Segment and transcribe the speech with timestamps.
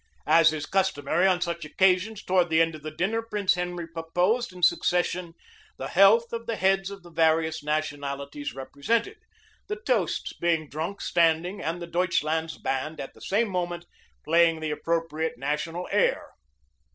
[0.25, 4.51] As is customary on such occasions, toward the end of the dinner Prince Henry proposed,
[4.51, 5.35] in succes sion,
[5.77, 9.17] the health of the heads of the various nationali ties represented,
[9.67, 13.13] the toasts being drunk standing and COMMAND OF ASIATIC SQUADRON 183 the Deutschland's band at
[13.13, 13.85] the same moment
[14.23, 16.31] playing the appropriate national air.